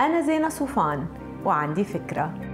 أنا 0.00 0.20
زينة 0.20 0.48
صوفان 0.48 1.06
وعندي 1.44 1.84
فكرة. 1.84 2.49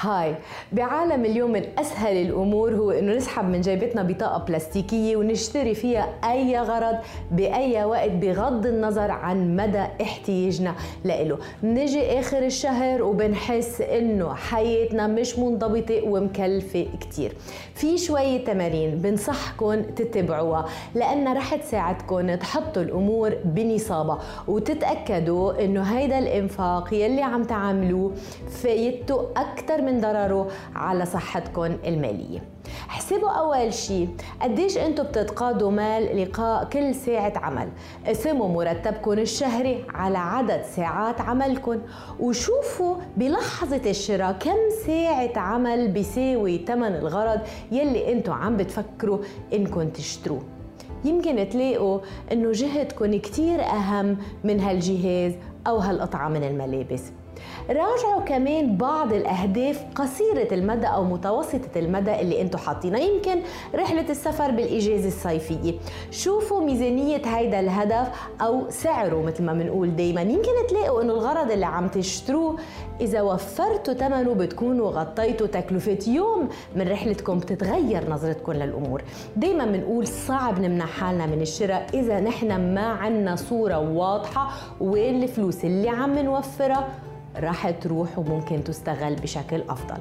هاي 0.00 0.34
بعالم 0.72 1.24
اليوم 1.24 1.52
من 1.52 1.62
اسهل 1.78 2.16
الأمور 2.16 2.74
هو 2.74 2.90
إنه 2.90 3.14
نسحب 3.16 3.44
من 3.44 3.60
جيبتنا 3.60 4.02
بطاقة 4.02 4.44
بلاستيكية 4.44 5.16
ونشتري 5.16 5.74
فيها 5.74 6.08
أي 6.24 6.58
غرض 6.58 6.96
بأي 7.30 7.84
وقت 7.84 8.10
بغض 8.10 8.66
النظر 8.66 9.10
عن 9.10 9.56
مدى 9.56 9.84
احتياجنا 10.02 10.74
له 11.04 11.38
بنجي 11.62 12.20
آخر 12.20 12.38
الشهر 12.38 13.02
وبنحس 13.02 13.80
إنه 13.80 14.34
حياتنا 14.34 15.06
مش 15.06 15.38
منضبطة 15.38 16.02
ومكلفة 16.08 16.86
كتير. 17.00 17.32
في 17.74 17.98
شوية 17.98 18.44
تمارين 18.44 18.98
بنصحكم 18.98 19.82
تتبعوها 19.82 20.68
لانها 20.94 21.34
رح 21.34 21.54
تساعدكم 21.54 22.34
تحطوا 22.34 22.82
الأمور 22.82 23.34
بنصابها 23.44 24.18
وتتأكدوا 24.48 25.64
إنه 25.64 25.82
هيدا 25.82 26.18
الإنفاق 26.18 26.94
يلي 26.94 27.22
عم 27.22 27.44
تعملوه 27.44 28.12
فايدته 28.50 29.26
أكثر 29.36 29.82
من 29.82 29.89
ضرره 29.90 30.48
على 30.74 31.06
صحتكم 31.06 31.76
المالية. 31.86 32.42
احسبوا 32.90 33.30
أول 33.30 33.74
شيء 33.74 34.08
قديش 34.42 34.78
أنتم 34.78 35.02
بتتقاضوا 35.02 35.70
مال 35.70 36.22
لقاء 36.22 36.64
كل 36.64 36.94
ساعة 36.94 37.32
عمل. 37.36 37.68
قسموا 38.06 38.48
مرتبكم 38.48 39.12
الشهري 39.12 39.84
على 39.94 40.18
عدد 40.18 40.62
ساعات 40.62 41.20
عملكم. 41.20 41.80
وشوفوا 42.20 42.96
بلحظة 43.16 43.90
الشراء 43.90 44.32
كم 44.32 44.58
ساعة 44.86 45.38
عمل 45.38 45.88
بيساوي 45.88 46.58
ثمن 46.58 46.94
الغرض 46.94 47.40
يلي 47.72 48.12
أنتم 48.12 48.32
عم 48.32 48.56
بتفكروا 48.56 49.18
إنكم 49.52 49.88
تشتروه. 49.88 50.42
يمكن 51.04 51.48
تلاقوا 51.48 51.98
إنه 52.32 52.52
جهدكم 52.52 53.18
كتير 53.18 53.62
أهم 53.62 54.16
من 54.44 54.60
هالجهاز 54.60 55.32
أو 55.66 55.76
هالقطعة 55.76 56.28
من 56.28 56.44
الملابس. 56.44 57.02
راجعوا 57.68 58.20
كمان 58.26 58.76
بعض 58.76 59.12
الأهداف 59.12 59.84
قصيرة 59.94 60.54
المدى 60.54 60.86
أو 60.86 61.04
متوسطة 61.04 61.68
المدى 61.76 62.20
اللي 62.20 62.40
أنتم 62.40 62.58
حاطينها 62.58 63.00
يمكن 63.00 63.40
رحلة 63.74 64.10
السفر 64.10 64.50
بالإجازة 64.50 65.08
الصيفية. 65.08 65.74
شوفوا 66.10 66.60
ميزانية 66.60 67.22
هيدا 67.26 67.60
الهدف 67.60 68.08
أو 68.40 68.70
سعره 68.70 69.22
مثل 69.22 69.44
ما 69.44 69.52
بنقول 69.52 69.96
دائما 69.96 70.22
يمكن 70.22 70.50
تلاقوا 70.68 71.02
إنه 71.02 71.12
الغرض 71.12 71.50
اللي 71.50 71.66
عم 71.66 71.88
تشتروه 71.88 72.56
إذا 73.00 73.22
وفرتوا 73.22 73.94
ثمنه 73.94 74.34
بتكونوا 74.34 74.90
غطيتوا 74.90 75.46
تكلفة 75.46 75.98
يوم 76.06 76.48
من 76.76 76.88
رحلتكم 76.88 77.38
بتتغير 77.38 78.10
نظرتكم 78.10 78.52
للأمور. 78.52 79.02
دائما 79.36 79.64
بنقول 79.64 80.06
صعب 80.06 80.60
نمنع 80.60 80.86
حالنا 80.86 81.26
من 81.26 81.40
الشراء 81.40 81.86
إذا 81.94 82.20
نحن 82.20 82.74
ما 82.74 82.86
عندنا 82.86 83.36
صورة 83.36 83.78
واضحة 83.78 84.50
وين 84.80 85.22
الفلوس 85.22 85.64
اللي 85.64 85.88
عم 85.88 86.18
نوفرها 86.18 86.88
راح 87.36 87.70
تروح 87.70 88.18
وممكن 88.18 88.64
تستغل 88.64 89.14
بشكل 89.14 89.62
أفضل. 89.68 89.98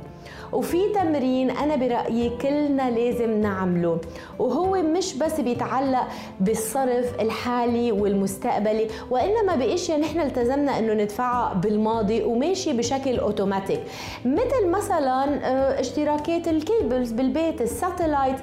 وفي 0.54 0.78
تمرين 0.96 1.50
أنا 1.52 1.76
برأيي 1.76 2.30
كلنا 2.30 2.90
لازم 2.92 3.42
نعمله 3.42 3.98
وهو 4.40 4.82
مش 4.82 5.14
بس 5.18 5.40
بيتعلق 5.40 6.08
بالصرف 6.40 7.22
الحالي 7.22 7.92
والمستقبلي 7.92 8.88
وإنما 9.12 9.56
باشياء 9.56 10.00
نحن 10.00 10.20
التزمنا 10.20 10.80
إنه 10.80 10.94
ندفعها 10.94 11.54
بالماضي 11.54 12.24
وماشي 12.24 12.74
بشكل 12.74 13.20
أوتوماتيك. 13.20 13.80
مثل 14.26 14.68
مثلا 14.68 15.24
آه، 15.46 15.80
اشتراكات 15.80 16.48
ال 16.48 16.57
cables 16.57 17.12
بالبيت 17.12 17.62
ال 17.62 17.69
satellite 17.69 18.36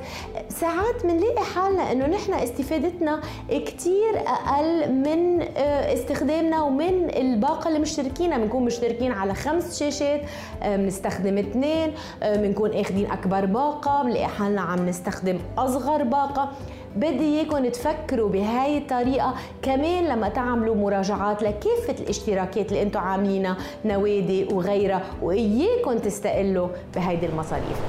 ساعات 0.49 1.03
بنلاقي 1.05 1.45
حالنا 1.55 1.93
إنه 1.93 2.07
نحن 2.07 2.33
استفادتنا 2.35 3.21
كتير 3.51 4.17
أقل 4.27 4.93
من 4.93 5.43
آه، 5.43 5.95
استخدامنا 5.95 6.63
ومن 6.63 7.11
الباقة 7.17 7.69
اللي 7.69 7.79
مشتركينها 7.79 8.39
بنكون 8.39 8.65
مشتركين 8.77 9.13
على 9.13 9.35
خمس 9.35 9.79
شاشات 9.79 10.21
آه، 10.63 10.77
بنستخدم 10.77 11.39
اثنين 11.39 11.93
بنكون 12.23 12.73
اخذين 12.73 13.11
أكبر 13.11 13.45
باقة 13.45 14.03
بنلاقي 14.03 14.27
حالنا 14.29 14.61
عم 14.61 14.87
نستخدم 14.87 15.39
أصغر 15.59 16.03
باقة. 16.03 16.53
بدي 16.97 17.25
إياكم 17.25 17.69
تفكروا 17.69 18.29
بهاي 18.29 18.79
الطريقة 18.79 19.35
كمان 19.63 20.05
لما 20.05 20.29
تعملوا 20.29 20.75
مراجعات 20.75 21.43
لكافة 21.43 22.03
الاشتراكات 22.03 22.69
اللي 22.69 22.83
أنتم 22.83 23.01
عاملينها 23.01 23.57
نوادي 23.85 24.45
وغيرها 24.45 25.03
وإياكم 25.23 25.99
تستقلوا 25.99 26.69
بهيدي 26.95 27.27
المصاريف. 27.27 27.81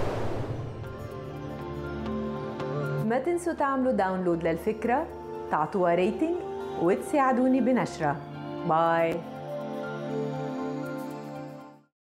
ما 3.05 3.19
تنسوا 3.19 3.53
تعملوا 3.53 3.91
download 3.91 4.43
للفكرة 4.43 5.05
تعطوها 5.51 5.95
rating 5.95 6.35
وتساعدوني 6.81 7.61
بنشرها. 7.61 8.15
bye 8.69 9.15